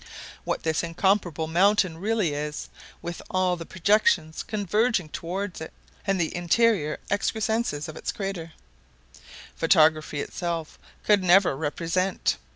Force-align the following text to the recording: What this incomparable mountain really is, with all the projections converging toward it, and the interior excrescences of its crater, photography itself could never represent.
What 0.45 0.63
this 0.63 0.81
incomparable 0.81 1.45
mountain 1.45 1.99
really 1.99 2.33
is, 2.33 2.69
with 3.03 3.21
all 3.29 3.55
the 3.55 3.67
projections 3.67 4.41
converging 4.41 5.09
toward 5.09 5.61
it, 5.61 5.71
and 6.07 6.19
the 6.19 6.35
interior 6.35 6.97
excrescences 7.11 7.87
of 7.87 7.95
its 7.95 8.11
crater, 8.11 8.53
photography 9.55 10.19
itself 10.19 10.79
could 11.03 11.21
never 11.23 11.55
represent. 11.55 12.37